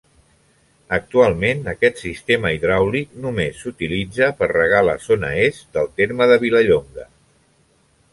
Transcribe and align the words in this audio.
Actualment 0.95 1.59
aquest 1.73 1.99
sistema 2.03 2.51
hidràulic 2.55 3.13
només 3.25 3.59
s'utilitza 3.65 4.31
per 4.39 4.49
regar 4.53 4.81
la 4.87 4.95
zona 5.05 5.29
est 5.43 5.69
del 5.77 5.93
terme 6.01 6.29
de 6.33 6.39
Vilallonga. 6.45 7.07